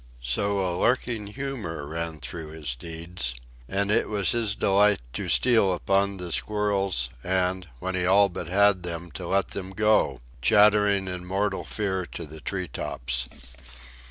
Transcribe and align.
So 0.23 0.61
a 0.61 0.73
lurking 0.81 1.27
humor 1.27 1.85
ran 1.85 2.19
through 2.21 2.53
his 2.53 2.73
deeds, 2.73 3.35
and 3.69 3.91
it 3.91 4.09
was 4.09 4.31
his 4.31 4.55
delight 4.55 4.99
to 5.13 5.29
steal 5.29 5.73
upon 5.75 6.17
the 6.17 6.31
squirrels, 6.31 7.11
and, 7.23 7.67
when 7.77 7.93
he 7.93 8.07
all 8.07 8.27
but 8.27 8.47
had 8.47 8.81
them, 8.81 9.11
to 9.11 9.27
let 9.27 9.49
them 9.49 9.69
go, 9.73 10.19
chattering 10.41 11.07
in 11.07 11.23
mortal 11.27 11.63
fear 11.63 12.07
to 12.07 12.25
the 12.25 12.41
treetops. 12.41 13.29